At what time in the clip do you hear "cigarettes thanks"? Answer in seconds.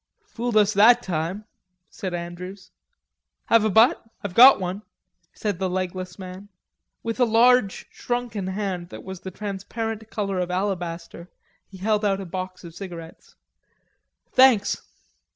12.73-14.81